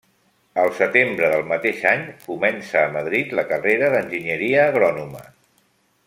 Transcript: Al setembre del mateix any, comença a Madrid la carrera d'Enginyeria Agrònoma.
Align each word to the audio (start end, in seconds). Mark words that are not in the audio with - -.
Al 0.61 0.69
setembre 0.77 1.27
del 1.33 1.43
mateix 1.51 1.83
any, 1.91 2.01
comença 2.25 2.81
a 2.85 2.89
Madrid 2.97 3.35
la 3.41 3.47
carrera 3.53 3.91
d'Enginyeria 3.97 4.63
Agrònoma. 4.75 5.23